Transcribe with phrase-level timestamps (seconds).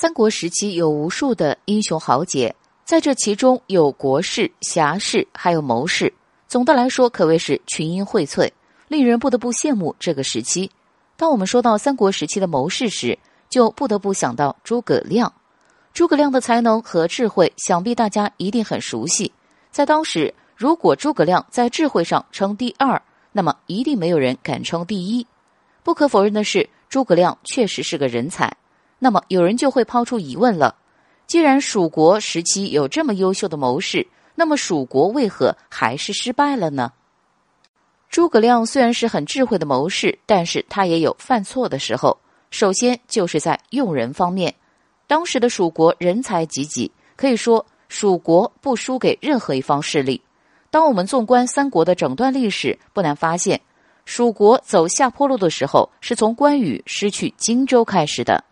[0.00, 2.54] 三国时期有无数的英雄豪杰，
[2.84, 6.14] 在这其中有国士、侠士，还有谋士。
[6.46, 8.48] 总的来说，可谓是群英荟萃，
[8.86, 10.70] 令人不得不羡慕这个时期。
[11.16, 13.18] 当我们说到三国时期的谋士时，
[13.50, 15.32] 就不得不想到诸葛亮。
[15.92, 19.32] 诸葛亮的才能和智慧，想必大家一定很熟悉。
[19.72, 23.02] 在当时，如果诸葛亮在智慧上称第二，
[23.32, 25.26] 那么一定没有人敢称第一。
[25.82, 28.56] 不可否认的是，诸葛亮确实是个人才。
[28.98, 30.76] 那么有人就会抛出疑问了：
[31.26, 36.92] 既然蜀国时期有这么优秀的谋士，那么蜀国为何还是失败了呢？
[38.08, 42.18] 诸葛亮虽然是很智慧的谋士，但是他也有犯错的时候。
[42.50, 44.54] 首先就是在用人方面，
[45.06, 50.22] 当时的蜀国人才济济，可以说蜀国不输给任何一方势力。
[50.70, 53.60] 当我们纵观三国的整段历史，不难发现，
[54.06, 58.42] 蜀国走下坡路的时候，是从关羽失去荆州开始的。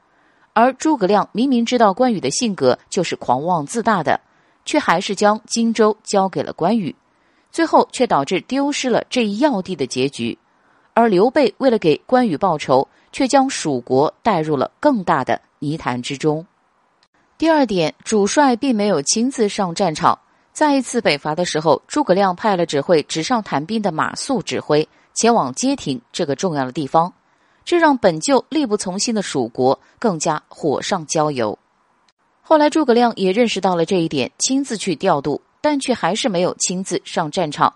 [0.58, 4.18] 而诸葛亮明明知道关羽的性格就是狂妄自大的，
[4.64, 6.96] 却还是将荆州交给了关羽，
[7.52, 10.38] 最后却导致丢失了这一要地的结局。
[10.94, 16.46] 而刘备为了给关羽报仇，却将蜀国带入了更大的泥潭之中。
[17.36, 20.18] 第二点，主帅并没有亲自上战场，
[20.54, 27.12] 再一次北伐的时候，诸葛亮派了只会纸上谈兵的马谡指挥前往街亭这个重要的地方。
[27.66, 31.58] 这让本就力不从心的蜀国更加火上浇油。
[32.40, 37.74] 后来诸葛亮也认识到了这一点，亲自去调度，但却还是没有亲自上战场。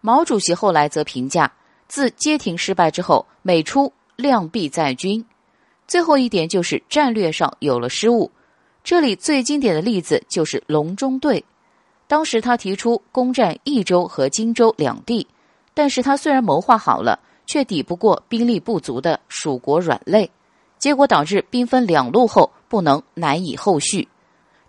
[0.00, 1.52] 毛主席后来则评价：
[1.88, 5.24] 自街亭失败之后，每出量必在军。
[5.88, 8.30] 最后一点就是战略上有了失误。
[8.84, 11.44] 这里最经典的例子就是隆中对。
[12.06, 15.26] 当时他提出攻占益州和荆州两地，
[15.74, 17.18] 但是他虽然谋划好了。
[17.52, 20.30] 却抵不过兵力不足的蜀国软肋，
[20.78, 24.08] 结果导致兵分两路后不能难以后续。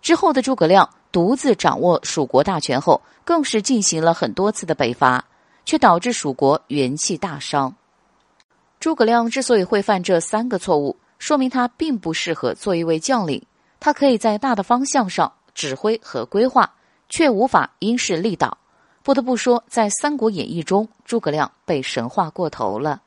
[0.02, 5.24] 之后的诸葛亮独自掌握蜀国大权后，更是进行了很多次的北伐，
[5.64, 7.74] 却导致蜀国元气大伤。
[8.78, 13.42] 诸葛亮之所以会犯这三个错误，说明他并不适合做一位将领。
[13.80, 16.70] 他可以在大的方向上指挥和规划，
[17.08, 18.58] 却无法因势利导。
[19.04, 23.02] 不得不说，在《三国演义》中，诸葛亮被神话过头了。